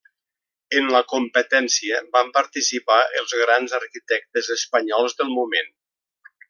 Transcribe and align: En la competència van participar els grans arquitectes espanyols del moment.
En 0.77 0.87
la 0.95 1.01
competència 1.11 1.99
van 2.17 2.33
participar 2.39 2.99
els 3.21 3.37
grans 3.45 3.79
arquitectes 3.81 4.53
espanyols 4.61 5.19
del 5.21 5.35
moment. 5.39 5.75